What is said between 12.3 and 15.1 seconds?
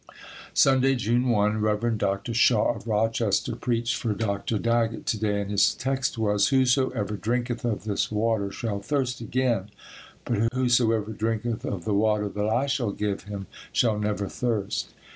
I shall give him shall never thirst."